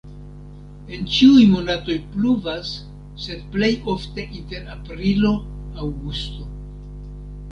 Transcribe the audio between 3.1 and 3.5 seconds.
sed